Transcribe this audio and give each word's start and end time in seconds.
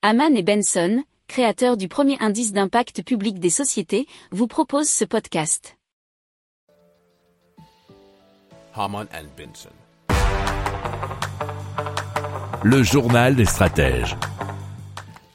Haman 0.00 0.36
et 0.36 0.44
Benson, 0.44 1.02
créateurs 1.26 1.76
du 1.76 1.88
premier 1.88 2.16
indice 2.20 2.52
d'impact 2.52 3.02
public 3.02 3.40
des 3.40 3.50
sociétés, 3.50 4.06
vous 4.30 4.46
proposent 4.46 4.88
ce 4.88 5.04
podcast. 5.04 5.76
Haman 8.76 9.08
and 9.12 9.26
Benson. 9.36 9.70
Le 12.62 12.84
journal 12.84 13.34
des 13.34 13.44
stratèges. 13.44 14.16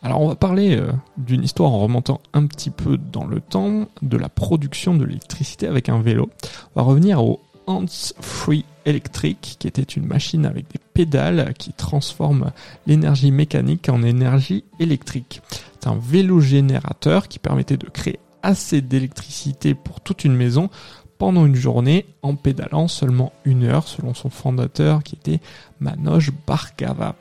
Alors 0.01 0.21
on 0.21 0.29
va 0.29 0.35
parler 0.35 0.77
euh, 0.77 0.93
d'une 1.17 1.43
histoire 1.43 1.71
en 1.73 1.79
remontant 1.79 2.21
un 2.31 2.47
petit 2.47 2.69
peu 2.69 2.97
dans 2.97 3.25
le 3.25 3.41
temps 3.41 3.89
de 4.01 4.15
la 4.15 4.29
production 4.29 4.95
de 4.95 5.03
l'électricité 5.03 5.67
avec 5.67 5.89
un 5.89 6.01
vélo. 6.01 6.29
On 6.73 6.79
va 6.79 6.87
revenir 6.87 7.21
au 7.21 7.41
Hands 7.67 7.85
Free 8.21 8.63
Electric 8.85 9.57
qui 9.59 9.67
était 9.67 9.81
une 9.81 10.05
machine 10.05 10.45
avec 10.45 10.71
des 10.71 10.79
pédales 10.93 11.53
qui 11.57 11.73
transforme 11.73 12.51
l'énergie 12.87 13.31
mécanique 13.31 13.89
en 13.89 14.03
énergie 14.03 14.63
électrique. 14.79 15.41
C'est 15.79 15.89
un 15.89 15.97
vélo 15.97 16.39
générateur 16.39 17.27
qui 17.27 17.39
permettait 17.39 17.77
de 17.77 17.89
créer 17.89 18.19
assez 18.41 18.81
d'électricité 18.81 19.73
pour 19.73 20.01
toute 20.01 20.25
une 20.25 20.35
maison 20.35 20.69
pendant 21.17 21.45
une 21.45 21.55
journée 21.55 22.05
en 22.21 22.35
pédalant 22.35 22.87
seulement 22.87 23.31
une 23.45 23.63
heure 23.63 23.87
selon 23.87 24.13
son 24.13 24.29
fondateur 24.29 25.03
qui 25.03 25.15
était 25.15 25.39
Manoj 25.79 26.31
Bhargava. 26.45 27.15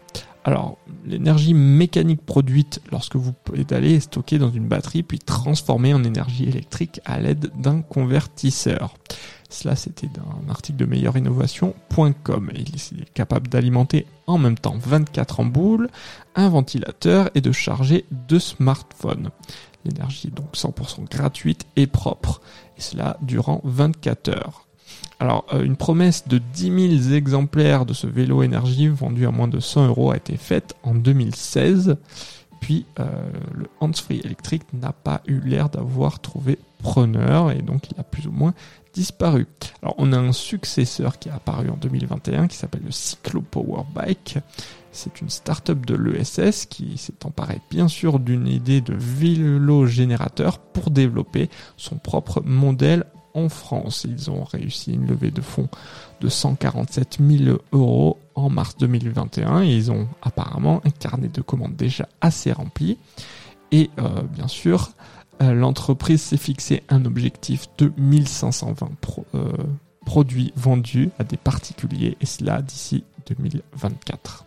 Alors, 0.44 0.78
l'énergie 1.04 1.54
mécanique 1.54 2.24
produite 2.24 2.80
lorsque 2.90 3.16
vous 3.16 3.32
pédalez 3.32 3.94
est 3.94 4.00
stockée 4.00 4.38
dans 4.38 4.50
une 4.50 4.68
batterie 4.68 5.02
puis 5.02 5.18
transformée 5.18 5.94
en 5.94 6.04
énergie 6.04 6.44
électrique 6.44 7.00
à 7.04 7.20
l'aide 7.20 7.50
d'un 7.56 7.82
convertisseur. 7.82 8.94
Cela, 9.48 9.76
c'était 9.76 10.06
d'un 10.06 10.50
article 10.50 10.78
de 10.78 10.86
meilleurinnovation.com. 10.86 12.50
Il 12.54 13.02
est 13.02 13.12
capable 13.12 13.48
d'alimenter 13.48 14.06
en 14.26 14.38
même 14.38 14.56
temps 14.56 14.76
24 14.78 15.40
ampoules, 15.40 15.90
un 16.34 16.48
ventilateur 16.48 17.28
et 17.34 17.42
de 17.42 17.52
charger 17.52 18.06
deux 18.10 18.40
smartphones. 18.40 19.30
L'énergie 19.84 20.28
est 20.28 20.30
donc 20.36 20.54
100% 20.54 21.08
gratuite 21.10 21.66
et 21.76 21.86
propre, 21.86 22.40
et 22.78 22.80
cela 22.80 23.18
durant 23.20 23.60
24 23.64 24.28
heures. 24.30 24.66
Alors, 25.22 25.44
euh, 25.52 25.62
une 25.62 25.76
promesse 25.76 26.26
de 26.26 26.38
10 26.38 26.98
000 27.04 27.14
exemplaires 27.14 27.86
de 27.86 27.94
ce 27.94 28.08
vélo 28.08 28.42
énergie 28.42 28.88
vendu 28.88 29.24
à 29.24 29.30
moins 29.30 29.46
de 29.46 29.60
100 29.60 29.86
euros 29.86 30.10
a 30.10 30.16
été 30.16 30.36
faite 30.36 30.74
en 30.82 30.96
2016. 30.96 31.96
Puis, 32.60 32.86
euh, 32.98 33.04
le 33.54 33.68
hands-free 33.78 34.18
électrique 34.24 34.64
n'a 34.72 34.92
pas 34.92 35.22
eu 35.28 35.38
l'air 35.38 35.68
d'avoir 35.68 36.18
trouvé 36.18 36.58
preneur 36.78 37.52
et 37.52 37.62
donc 37.62 37.88
il 37.92 38.00
a 38.00 38.02
plus 38.02 38.26
ou 38.26 38.32
moins 38.32 38.52
disparu. 38.94 39.46
Alors, 39.80 39.94
on 39.98 40.12
a 40.12 40.18
un 40.18 40.32
successeur 40.32 41.20
qui 41.20 41.28
est 41.28 41.32
apparu 41.32 41.70
en 41.70 41.76
2021 41.76 42.48
qui 42.48 42.56
s'appelle 42.56 42.82
le 42.84 42.90
Cyclo 42.90 43.42
Power 43.42 43.84
Bike. 43.94 44.38
C'est 44.90 45.20
une 45.20 45.30
start-up 45.30 45.86
de 45.86 45.94
l'ESS 45.94 46.66
qui 46.66 46.98
s'est 46.98 47.24
emparée 47.24 47.60
bien 47.70 47.86
sûr 47.86 48.18
d'une 48.18 48.48
idée 48.48 48.80
de 48.80 48.94
vélo 48.98 49.86
générateur 49.86 50.58
pour 50.58 50.90
développer 50.90 51.48
son 51.76 51.94
propre 51.94 52.42
modèle 52.44 53.04
en 53.34 53.48
France. 53.48 54.06
Ils 54.08 54.30
ont 54.30 54.44
réussi 54.44 54.92
une 54.92 55.06
levée 55.06 55.30
de 55.30 55.40
fonds 55.40 55.68
de 56.20 56.28
147 56.28 57.18
000 57.20 57.58
euros 57.72 58.18
en 58.34 58.50
mars 58.50 58.76
2021 58.78 59.62
et 59.62 59.74
ils 59.74 59.90
ont 59.90 60.08
apparemment 60.22 60.80
un 60.84 60.90
carnet 60.90 61.28
de 61.28 61.40
commandes 61.40 61.76
déjà 61.76 62.08
assez 62.20 62.52
rempli. 62.52 62.98
Et 63.70 63.90
euh, 63.98 64.22
bien 64.22 64.48
sûr, 64.48 64.90
euh, 65.42 65.54
l'entreprise 65.54 66.20
s'est 66.20 66.36
fixé 66.36 66.82
un 66.88 67.04
objectif 67.04 67.66
de 67.78 67.92
1520 67.96 68.90
euh, 69.34 69.52
produits 70.04 70.52
vendus 70.56 71.10
à 71.18 71.24
des 71.24 71.36
particuliers 71.36 72.16
et 72.20 72.26
cela 72.26 72.62
d'ici 72.62 73.04
2024. 73.28 74.46